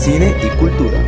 cine 0.00 0.34
y 0.42 0.48
cultura. 0.56 0.98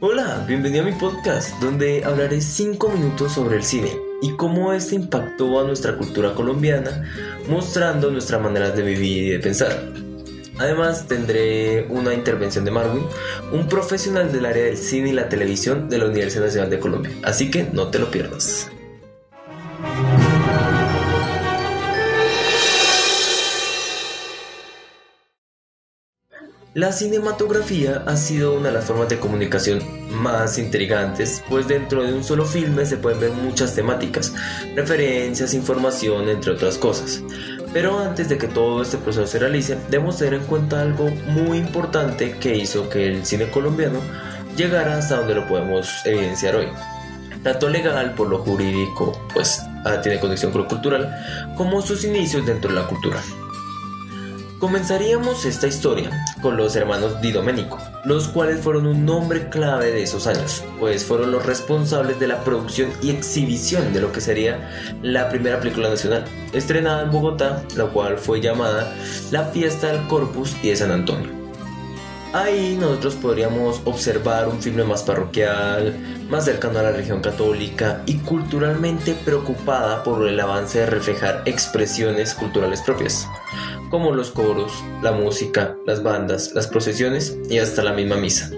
Hola, 0.00 0.46
bienvenido 0.48 0.82
a 0.82 0.86
mi 0.86 0.92
podcast 0.92 1.60
donde 1.60 2.04
hablaré 2.06 2.40
5 2.40 2.88
minutos 2.88 3.32
sobre 3.32 3.56
el 3.56 3.64
cine 3.64 3.94
y 4.22 4.30
cómo 4.36 4.72
este 4.72 4.94
impactó 4.94 5.60
a 5.60 5.64
nuestra 5.64 5.98
cultura 5.98 6.34
colombiana 6.34 7.04
mostrando 7.50 8.10
nuestra 8.10 8.38
manera 8.38 8.70
de 8.70 8.82
vivir 8.82 9.24
y 9.24 9.30
de 9.32 9.40
pensar. 9.40 9.92
Además 10.58 11.06
tendré 11.06 11.86
una 11.90 12.14
intervención 12.14 12.64
de 12.64 12.70
Marwin, 12.70 13.04
un 13.52 13.68
profesional 13.68 14.32
del 14.32 14.46
área 14.46 14.64
del 14.64 14.78
cine 14.78 15.10
y 15.10 15.12
la 15.12 15.28
televisión 15.28 15.90
de 15.90 15.98
la 15.98 16.06
Universidad 16.06 16.46
Nacional 16.46 16.70
de 16.70 16.80
Colombia, 16.80 17.12
así 17.24 17.50
que 17.50 17.64
no 17.64 17.88
te 17.88 17.98
lo 17.98 18.10
pierdas. 18.10 18.70
La 26.74 26.92
cinematografía 26.92 28.04
ha 28.06 28.14
sido 28.18 28.52
una 28.52 28.68
de 28.68 28.74
las 28.74 28.84
formas 28.84 29.08
de 29.08 29.18
comunicación 29.18 29.80
más 30.10 30.58
intrigantes, 30.58 31.42
pues 31.48 31.66
dentro 31.66 32.04
de 32.04 32.12
un 32.12 32.22
solo 32.22 32.44
filme 32.44 32.84
se 32.84 32.98
pueden 32.98 33.20
ver 33.20 33.32
muchas 33.32 33.74
temáticas, 33.74 34.34
referencias, 34.76 35.54
información, 35.54 36.28
entre 36.28 36.52
otras 36.52 36.76
cosas. 36.76 37.22
Pero 37.72 37.98
antes 37.98 38.28
de 38.28 38.36
que 38.36 38.48
todo 38.48 38.82
este 38.82 38.98
proceso 38.98 39.26
se 39.26 39.38
realice, 39.38 39.78
debemos 39.90 40.18
tener 40.18 40.34
en 40.34 40.44
cuenta 40.44 40.82
algo 40.82 41.08
muy 41.08 41.56
importante 41.56 42.32
que 42.38 42.58
hizo 42.58 42.90
que 42.90 43.06
el 43.08 43.24
cine 43.24 43.50
colombiano 43.50 44.00
llegara 44.54 44.98
hasta 44.98 45.16
donde 45.16 45.36
lo 45.36 45.48
podemos 45.48 45.88
evidenciar 46.04 46.54
hoy. 46.56 46.68
Tanto 47.42 47.70
legal 47.70 48.14
por 48.14 48.28
lo 48.28 48.40
jurídico, 48.40 49.18
pues 49.32 49.62
ahora 49.86 50.02
tiene 50.02 50.20
conexión 50.20 50.52
con 50.52 50.62
lo 50.62 50.68
cultural, 50.68 51.16
como 51.56 51.80
sus 51.80 52.04
inicios 52.04 52.44
dentro 52.44 52.68
de 52.70 52.76
la 52.76 52.86
cultura. 52.86 53.22
Comenzaríamos 54.58 55.44
esta 55.44 55.68
historia 55.68 56.10
con 56.42 56.56
los 56.56 56.74
hermanos 56.74 57.20
Di 57.20 57.30
Domenico, 57.30 57.78
los 58.04 58.26
cuales 58.26 58.60
fueron 58.60 58.88
un 58.88 59.04
nombre 59.06 59.48
clave 59.50 59.92
de 59.92 60.02
esos 60.02 60.26
años, 60.26 60.64
pues 60.80 61.04
fueron 61.04 61.30
los 61.30 61.46
responsables 61.46 62.18
de 62.18 62.26
la 62.26 62.42
producción 62.42 62.90
y 63.00 63.10
exhibición 63.10 63.92
de 63.92 64.00
lo 64.00 64.10
que 64.10 64.20
sería 64.20 64.96
la 65.00 65.28
primera 65.28 65.60
película 65.60 65.88
nacional, 65.88 66.24
estrenada 66.52 67.04
en 67.04 67.12
Bogotá, 67.12 67.62
la 67.76 67.84
cual 67.84 68.18
fue 68.18 68.40
llamada 68.40 68.92
La 69.30 69.44
Fiesta 69.44 69.92
del 69.92 70.08
Corpus 70.08 70.56
y 70.60 70.70
de 70.70 70.76
San 70.76 70.90
Antonio. 70.90 71.30
Ahí 72.32 72.76
nosotros 72.78 73.14
podríamos 73.14 73.80
observar 73.84 74.48
un 74.48 74.60
filme 74.60 74.82
más 74.82 75.04
parroquial, 75.04 75.96
más 76.28 76.46
cercano 76.46 76.80
a 76.80 76.82
la 76.82 76.90
religión 76.90 77.22
católica 77.22 78.02
y 78.06 78.18
culturalmente 78.18 79.14
preocupada 79.14 80.02
por 80.02 80.26
el 80.26 80.38
avance 80.40 80.80
de 80.80 80.86
reflejar 80.86 81.42
expresiones 81.46 82.34
culturales 82.34 82.82
propias 82.82 83.28
como 83.90 84.12
los 84.12 84.30
coros, 84.30 84.72
la 85.02 85.12
música, 85.12 85.76
las 85.86 86.02
bandas, 86.02 86.52
las 86.54 86.66
procesiones 86.66 87.36
y 87.48 87.58
hasta 87.58 87.82
la 87.82 87.92
misma 87.92 88.16
misa. 88.16 88.50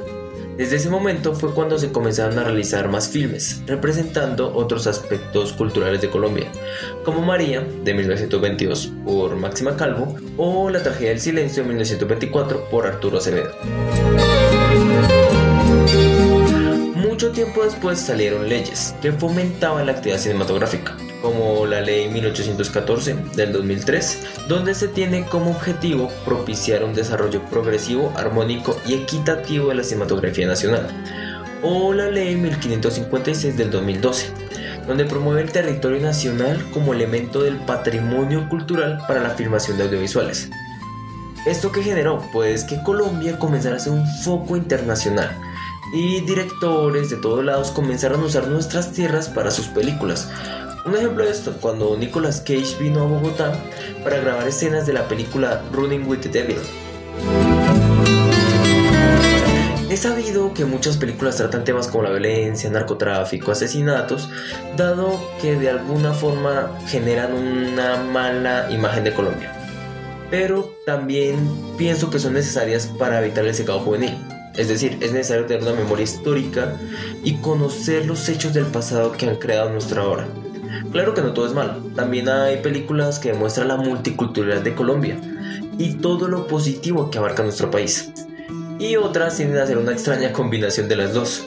Desde 0.60 0.76
ese 0.76 0.90
momento 0.90 1.34
fue 1.34 1.54
cuando 1.54 1.78
se 1.78 1.90
comenzaron 1.90 2.38
a 2.38 2.44
realizar 2.44 2.88
más 2.88 3.08
filmes, 3.08 3.62
representando 3.66 4.54
otros 4.54 4.86
aspectos 4.86 5.54
culturales 5.54 6.02
de 6.02 6.10
Colombia, 6.10 6.52
como 7.02 7.22
María, 7.22 7.66
de 7.82 7.94
1922, 7.94 8.92
por 9.06 9.36
Máxima 9.36 9.76
Calvo, 9.76 10.16
o 10.36 10.68
La 10.68 10.82
tragedia 10.82 11.10
del 11.10 11.20
silencio, 11.20 11.62
de 11.62 11.68
1924, 11.70 12.68
por 12.70 12.86
Arturo 12.86 13.16
Acevedo. 13.16 13.52
Mucho 16.94 17.30
tiempo 17.32 17.64
después 17.64 17.98
salieron 17.98 18.46
leyes 18.46 18.94
que 19.00 19.12
fomentaban 19.12 19.86
la 19.86 19.92
actividad 19.92 20.18
cinematográfica, 20.18 20.94
como 21.22 21.66
la 21.66 21.80
Ley 21.80 22.08
1814 22.08 23.16
del 23.34 23.52
2003, 23.52 24.46
donde 24.48 24.74
se 24.74 24.88
tiene 24.88 25.24
como 25.26 25.50
objetivo 25.50 26.10
propiciar 26.24 26.84
un 26.84 26.94
desarrollo 26.94 27.42
progresivo, 27.44 28.12
armónico 28.16 28.76
y 28.86 28.94
equitativo 28.94 29.68
de 29.68 29.76
la 29.76 29.84
cinematografía 29.84 30.46
nacional, 30.46 30.86
o 31.62 31.92
la 31.92 32.10
Ley 32.10 32.36
1556 32.36 33.56
del 33.56 33.70
2012, 33.70 34.26
donde 34.86 35.04
promueve 35.04 35.42
el 35.42 35.52
territorio 35.52 36.00
nacional 36.00 36.64
como 36.72 36.94
elemento 36.94 37.42
del 37.42 37.56
patrimonio 37.56 38.48
cultural 38.48 39.02
para 39.06 39.20
la 39.20 39.30
filmación 39.30 39.76
de 39.76 39.84
audiovisuales. 39.84 40.50
¿Esto 41.46 41.72
que 41.72 41.82
generó? 41.82 42.22
Pues 42.32 42.64
que 42.64 42.82
Colombia 42.82 43.38
comenzara 43.38 43.76
a 43.76 43.80
ser 43.80 43.92
un 43.92 44.06
foco 44.06 44.56
internacional 44.56 45.34
y 45.92 46.20
directores 46.20 47.10
de 47.10 47.16
todos 47.16 47.44
lados 47.44 47.70
comenzaron 47.70 48.20
a 48.20 48.24
usar 48.24 48.48
nuestras 48.48 48.92
tierras 48.92 49.28
para 49.28 49.50
sus 49.50 49.66
películas, 49.66 50.30
un 50.84 50.96
ejemplo 50.96 51.24
de 51.24 51.30
esto, 51.30 51.52
cuando 51.60 51.96
Nicolas 51.96 52.40
Cage 52.40 52.76
vino 52.80 53.02
a 53.02 53.06
Bogotá 53.06 53.52
para 54.02 54.18
grabar 54.18 54.48
escenas 54.48 54.86
de 54.86 54.94
la 54.94 55.08
película 55.08 55.62
Running 55.72 56.08
with 56.08 56.20
the 56.20 56.28
Devil. 56.30 56.56
He 59.90 59.96
sabido 59.96 60.54
que 60.54 60.64
muchas 60.64 60.96
películas 60.96 61.36
tratan 61.36 61.64
temas 61.64 61.88
como 61.88 62.04
la 62.04 62.10
violencia, 62.10 62.70
narcotráfico, 62.70 63.50
asesinatos, 63.50 64.30
dado 64.76 65.20
que 65.42 65.56
de 65.56 65.68
alguna 65.68 66.14
forma 66.14 66.78
generan 66.86 67.34
una 67.34 67.96
mala 67.96 68.70
imagen 68.70 69.04
de 69.04 69.12
Colombia. 69.12 69.52
Pero 70.30 70.72
también 70.86 71.36
pienso 71.76 72.08
que 72.08 72.20
son 72.20 72.34
necesarias 72.34 72.86
para 72.98 73.20
evitar 73.20 73.44
el 73.44 73.54
secado 73.54 73.80
juvenil. 73.80 74.16
Es 74.60 74.68
decir, 74.68 74.98
es 75.00 75.12
necesario 75.12 75.46
tener 75.46 75.62
una 75.62 75.72
memoria 75.72 76.04
histórica 76.04 76.76
y 77.24 77.36
conocer 77.36 78.04
los 78.04 78.28
hechos 78.28 78.52
del 78.52 78.66
pasado 78.66 79.12
que 79.12 79.26
han 79.26 79.36
creado 79.36 79.70
nuestra 79.70 80.06
hora. 80.06 80.28
Claro 80.92 81.14
que 81.14 81.22
no 81.22 81.32
todo 81.32 81.46
es 81.46 81.54
malo, 81.54 81.76
también 81.96 82.28
hay 82.28 82.58
películas 82.58 83.18
que 83.18 83.32
demuestran 83.32 83.68
la 83.68 83.78
multiculturalidad 83.78 84.60
de 84.60 84.74
Colombia 84.74 85.18
y 85.78 85.94
todo 85.94 86.28
lo 86.28 86.46
positivo 86.46 87.10
que 87.10 87.16
abarca 87.16 87.42
nuestro 87.42 87.70
país. 87.70 88.10
Y 88.78 88.96
otras 88.96 89.38
tienden 89.38 89.62
a 89.62 89.66
ser 89.66 89.78
una 89.78 89.92
extraña 89.92 90.30
combinación 90.34 90.88
de 90.88 90.96
las 90.96 91.14
dos. 91.14 91.42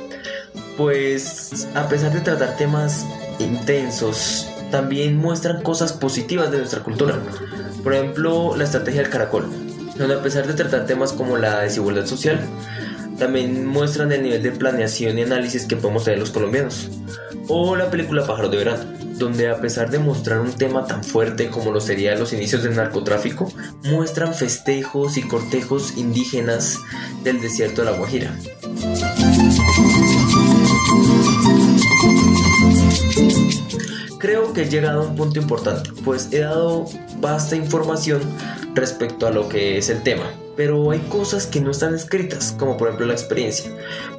Pues 0.75 1.68
a 1.75 1.88
pesar 1.90 2.13
de 2.13 2.22
tratar 2.22 2.57
temas 2.57 3.06
intensos, 3.38 4.50
también 4.72 5.18
muestran 5.18 5.62
cosas 5.62 5.94
positivas 5.94 6.50
de 6.50 6.57
nuestra 6.57 6.81
cultura. 6.81 7.19
Por 7.84 7.94
ejemplo, 7.94 8.56
la 8.57 8.63
estrategia 8.63 9.02
del 9.03 9.12
caracol, 9.12 9.46
donde 10.00 10.16
a 10.16 10.22
pesar 10.23 10.47
de 10.47 10.56
tratar 10.56 10.88
temas 10.88 11.13
como 11.13 11.38
la 11.38 11.59
desigualdad 11.59 12.07
social, 12.07 12.40
también 13.18 13.66
muestran 13.66 14.12
el 14.12 14.24
nivel 14.24 14.44
de 14.44 14.51
planeación 14.51 15.18
y 15.18 15.24
análisis 15.24 15.66
que 15.66 15.75
podemos 15.75 16.03
tener 16.03 16.19
los 16.19 16.31
colombianos. 16.31 16.90
O 17.47 17.75
la 17.75 17.90
película 17.90 18.25
Pájaros 18.25 18.51
de 18.51 18.57
Verano, 18.57 18.84
donde 19.18 19.50
a 19.50 19.59
pesar 19.59 19.90
de 19.90 20.00
mostrar 20.00 20.40
un 20.40 20.53
tema 20.53 20.85
tan 20.85 21.03
fuerte 21.03 21.50
como 21.50 21.72
lo 21.72 21.81
serían 21.81 22.19
los 22.19 22.34
inicios 22.34 22.63
del 22.63 22.75
narcotráfico, 22.75 23.52
muestran 23.84 24.34
festejos 24.34 25.18
y 25.18 25.23
cortejos 25.23 25.97
indígenas 25.97 26.79
del 27.23 27.41
desierto 27.41 27.84
de 27.84 27.91
la 27.91 27.97
Guajira. 27.97 28.35
Creo 34.19 34.53
que 34.53 34.62
he 34.62 34.69
llegado 34.69 35.02
a 35.02 35.07
un 35.07 35.16
punto 35.16 35.40
importante, 35.40 35.90
pues 36.06 36.29
he 36.31 36.40
dado 36.40 36.85
vasta 37.19 37.56
información 37.56 38.22
respecto 38.75 39.28
a 39.28 39.31
lo 39.31 39.50
que 39.50 39.78
es 39.78 39.89
el 39.89 40.03
tema, 40.03 40.23
pero 40.56 40.91
hay 40.91 41.00
cosas 41.00 41.47
que 41.47 41.61
no 41.61 41.72
están 41.72 41.95
escritas, 41.95 42.56
como 42.57 42.78
por 42.78 42.88
ejemplo 42.88 43.07
la 43.07 43.13
experiencia. 43.13 43.72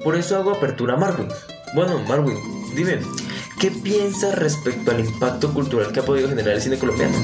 Por 0.03 0.17
eso 0.17 0.37
hago 0.37 0.51
apertura 0.51 0.95
a 0.95 0.97
Marvin. 0.97 1.29
Bueno, 1.75 2.01
Marvin, 2.09 2.37
dime, 2.77 2.99
¿qué 3.59 3.71
piensas 3.71 4.39
respecto 4.39 4.91
al 4.91 5.01
impacto 5.01 5.53
cultural 5.53 5.93
que 5.93 6.01
ha 6.01 6.05
podido 6.05 6.29
generar 6.29 6.55
el 6.55 6.63
cine 6.63 6.79
colombiano? 6.79 7.17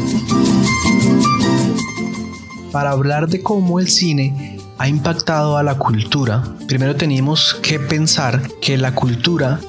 Para 2.73 2.91
hablar 2.91 3.29
de 3.29 3.43
cómo 3.43 3.81
el 3.81 3.89
cine 3.89 4.59
ha 4.79 4.89
impactado 4.89 5.57
a 5.57 5.63
la 5.63 5.77
cultura, 5.77 6.43
primero 6.67 6.97
tenemos 6.97 7.55
que 7.63 7.79
pensar 7.79 8.41
que 8.61 8.79
la 8.79 8.95
cultura 8.95 9.61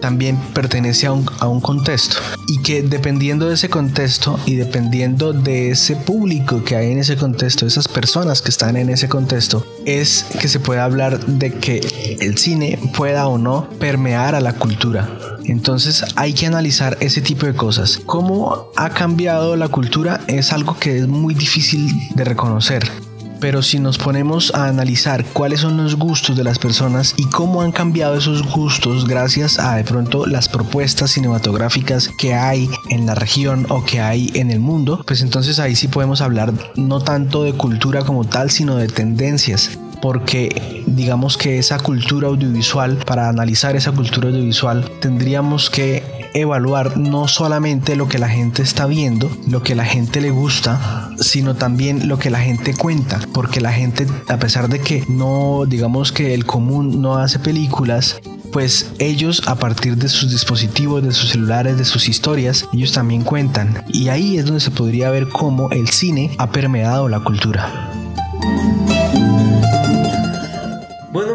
también 0.00 0.36
pertenece 0.54 1.06
a 1.06 1.12
un, 1.12 1.26
a 1.38 1.48
un, 1.48 1.60
contexto 1.60 2.16
y 2.48 2.58
que 2.62 2.82
dependiendo 2.82 3.48
de 3.48 3.54
ese 3.54 3.68
contexto 3.68 4.38
y 4.46 4.56
dependiendo 4.56 5.32
de 5.32 5.70
ese 5.70 5.96
público 5.96 6.64
que 6.64 6.76
hay 6.76 6.92
en 6.92 6.98
ese 6.98 7.16
contexto, 7.16 7.66
esas 7.66 7.88
personas 7.88 8.42
que 8.42 8.50
están 8.50 8.76
en 8.76 8.90
ese 8.90 9.08
contexto, 9.08 9.64
es 9.84 10.26
que 10.40 10.48
se 10.48 10.60
puede 10.60 10.80
hablar 10.80 11.24
de 11.26 11.52
que 11.54 12.16
el 12.20 12.38
cine 12.38 12.78
pueda 12.96 13.26
o 13.28 13.38
no 13.38 13.68
permear 13.78 14.34
a 14.34 14.40
la 14.40 14.54
cultura. 14.54 15.08
Entonces 15.44 16.04
hay 16.16 16.32
que 16.32 16.46
analizar 16.46 16.96
ese 17.00 17.20
tipo 17.20 17.46
de 17.46 17.54
cosas. 17.54 18.00
¿Cómo 18.06 18.70
ha 18.76 18.90
cambiado 18.90 19.56
la 19.56 19.68
cultura? 19.68 20.20
Es 20.26 20.52
algo 20.52 20.78
que 20.78 20.98
es 20.98 21.08
muy 21.08 21.34
difícil 21.34 21.90
de 22.14 22.24
reconocer 22.24 22.90
pero 23.40 23.62
si 23.62 23.78
nos 23.78 23.98
ponemos 23.98 24.54
a 24.54 24.66
analizar 24.66 25.24
cuáles 25.24 25.60
son 25.60 25.76
los 25.76 25.96
gustos 25.96 26.36
de 26.36 26.44
las 26.44 26.58
personas 26.58 27.14
y 27.16 27.24
cómo 27.24 27.62
han 27.62 27.72
cambiado 27.72 28.14
esos 28.14 28.42
gustos 28.42 29.06
gracias 29.06 29.58
a 29.58 29.76
de 29.76 29.84
pronto 29.84 30.26
las 30.26 30.48
propuestas 30.48 31.12
cinematográficas 31.12 32.08
que 32.18 32.34
hay 32.34 32.68
en 32.90 33.06
la 33.06 33.14
región 33.14 33.66
o 33.68 33.84
que 33.84 34.00
hay 34.00 34.30
en 34.34 34.50
el 34.50 34.60
mundo, 34.60 35.02
pues 35.06 35.22
entonces 35.22 35.58
ahí 35.58 35.74
sí 35.74 35.88
podemos 35.88 36.20
hablar 36.20 36.52
no 36.76 37.00
tanto 37.00 37.42
de 37.44 37.52
cultura 37.52 38.02
como 38.02 38.24
tal, 38.24 38.50
sino 38.50 38.76
de 38.76 38.88
tendencias. 38.88 39.78
Porque 40.00 40.82
digamos 40.86 41.36
que 41.36 41.58
esa 41.58 41.78
cultura 41.78 42.28
audiovisual, 42.28 42.96
para 43.04 43.28
analizar 43.28 43.76
esa 43.76 43.92
cultura 43.92 44.30
audiovisual, 44.30 44.90
tendríamos 45.00 45.68
que 45.68 46.19
evaluar 46.34 46.96
no 46.96 47.28
solamente 47.28 47.96
lo 47.96 48.08
que 48.08 48.18
la 48.18 48.28
gente 48.28 48.62
está 48.62 48.86
viendo, 48.86 49.30
lo 49.48 49.62
que 49.62 49.74
la 49.74 49.84
gente 49.84 50.20
le 50.20 50.30
gusta, 50.30 51.10
sino 51.18 51.56
también 51.56 52.08
lo 52.08 52.18
que 52.18 52.30
la 52.30 52.40
gente 52.40 52.74
cuenta, 52.74 53.20
porque 53.32 53.60
la 53.60 53.72
gente, 53.72 54.06
a 54.28 54.38
pesar 54.38 54.68
de 54.68 54.80
que 54.80 55.04
no, 55.08 55.64
digamos 55.66 56.12
que 56.12 56.34
el 56.34 56.46
común 56.46 57.00
no 57.00 57.16
hace 57.16 57.38
películas, 57.38 58.20
pues 58.52 58.90
ellos 58.98 59.42
a 59.46 59.56
partir 59.56 59.96
de 59.96 60.08
sus 60.08 60.30
dispositivos, 60.30 61.02
de 61.02 61.12
sus 61.12 61.30
celulares, 61.30 61.78
de 61.78 61.84
sus 61.84 62.08
historias, 62.08 62.66
ellos 62.72 62.92
también 62.92 63.22
cuentan. 63.22 63.84
Y 63.88 64.08
ahí 64.08 64.38
es 64.38 64.44
donde 64.44 64.60
se 64.60 64.70
podría 64.70 65.10
ver 65.10 65.28
cómo 65.28 65.70
el 65.70 65.88
cine 65.88 66.30
ha 66.38 66.50
permeado 66.50 67.08
la 67.08 67.20
cultura. 67.20 67.89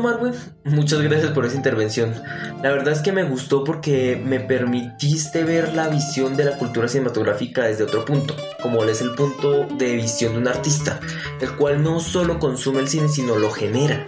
Marwen, 0.05 0.35
muchas 0.65 1.01
gracias 1.01 1.31
por 1.31 1.47
esa 1.47 1.55
intervención. 1.55 2.13
La 2.61 2.69
verdad 2.69 2.93
es 2.93 2.99
que 2.99 3.11
me 3.11 3.23
gustó 3.23 3.63
porque 3.63 4.21
me 4.23 4.39
permitiste 4.39 5.43
ver 5.43 5.73
la 5.73 5.87
visión 5.87 6.37
de 6.37 6.45
la 6.45 6.59
cultura 6.59 6.87
cinematográfica 6.87 7.63
desde 7.63 7.85
otro 7.85 8.05
punto, 8.05 8.35
como 8.61 8.83
es 8.83 9.01
el 9.01 9.15
punto 9.15 9.65
de 9.65 9.95
visión 9.95 10.33
de 10.33 10.39
un 10.39 10.47
artista, 10.47 10.99
el 11.41 11.55
cual 11.55 11.81
no 11.81 11.99
solo 11.99 12.37
consume 12.37 12.81
el 12.81 12.87
cine, 12.87 13.09
sino 13.09 13.35
lo 13.35 13.49
genera. 13.49 14.05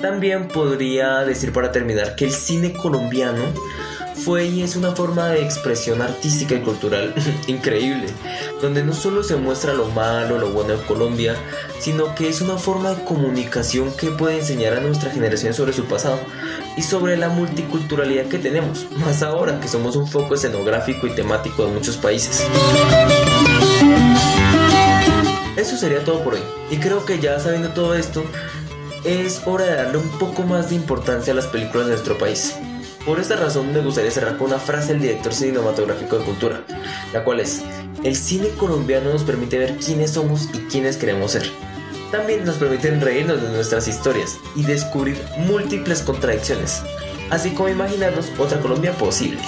También 0.00 0.48
podría 0.48 1.20
decir 1.20 1.52
para 1.52 1.70
terminar 1.70 2.16
que 2.16 2.24
el 2.24 2.32
cine 2.32 2.72
colombiano 2.72 3.44
fue 4.16 4.46
y 4.46 4.62
es 4.62 4.74
una 4.74 4.96
forma 4.96 5.28
de 5.28 5.42
expresión 5.42 6.02
artística 6.02 6.56
y 6.56 6.60
cultural 6.60 7.14
increíble, 7.46 8.06
donde 8.64 8.82
no 8.82 8.94
solo 8.94 9.22
se 9.22 9.36
muestra 9.36 9.74
lo 9.74 9.88
malo, 9.88 10.38
lo 10.38 10.48
bueno 10.48 10.74
de 10.74 10.82
Colombia, 10.86 11.36
sino 11.80 12.14
que 12.14 12.30
es 12.30 12.40
una 12.40 12.56
forma 12.56 12.94
de 12.94 13.04
comunicación 13.04 13.92
que 13.92 14.10
puede 14.10 14.38
enseñar 14.38 14.72
a 14.72 14.80
nuestra 14.80 15.10
generación 15.10 15.52
sobre 15.52 15.74
su 15.74 15.84
pasado 15.84 16.18
y 16.74 16.80
sobre 16.80 17.18
la 17.18 17.28
multiculturalidad 17.28 18.24
que 18.24 18.38
tenemos, 18.38 18.86
más 18.96 19.22
ahora 19.22 19.60
que 19.60 19.68
somos 19.68 19.96
un 19.96 20.08
foco 20.08 20.34
escenográfico 20.34 21.06
y 21.06 21.10
temático 21.10 21.66
de 21.66 21.72
muchos 21.72 21.98
países. 21.98 22.42
Eso 25.56 25.76
sería 25.76 26.02
todo 26.02 26.24
por 26.24 26.34
hoy, 26.34 26.42
y 26.70 26.78
creo 26.78 27.04
que 27.04 27.20
ya 27.20 27.38
sabiendo 27.38 27.68
todo 27.68 27.94
esto, 27.94 28.24
es 29.04 29.42
hora 29.44 29.66
de 29.66 29.74
darle 29.74 29.98
un 29.98 30.08
poco 30.18 30.42
más 30.42 30.70
de 30.70 30.76
importancia 30.76 31.34
a 31.34 31.36
las 31.36 31.46
películas 31.46 31.86
de 31.86 31.92
nuestro 31.92 32.16
país. 32.16 32.56
Por 33.04 33.20
esta 33.20 33.36
razón 33.36 33.70
me 33.74 33.80
gustaría 33.80 34.10
cerrar 34.10 34.38
con 34.38 34.46
una 34.46 34.58
frase 34.58 34.94
del 34.94 35.02
director 35.02 35.34
cinematográfico 35.34 36.18
de 36.18 36.24
cultura, 36.24 36.62
la 37.12 37.22
cual 37.22 37.40
es, 37.40 37.62
el 38.02 38.16
cine 38.16 38.48
colombiano 38.50 39.12
nos 39.12 39.22
permite 39.22 39.58
ver 39.58 39.76
quiénes 39.76 40.12
somos 40.12 40.48
y 40.52 40.58
quiénes 40.70 40.96
queremos 40.96 41.32
ser. 41.32 41.50
También 42.10 42.44
nos 42.44 42.56
permite 42.56 42.90
reírnos 43.00 43.42
de 43.42 43.48
nuestras 43.50 43.88
historias 43.88 44.38
y 44.54 44.62
descubrir 44.62 45.20
múltiples 45.38 46.02
contradicciones, 46.02 46.82
así 47.30 47.50
como 47.50 47.68
imaginarnos 47.68 48.30
otra 48.38 48.60
Colombia 48.60 48.92
posible. 48.92 49.40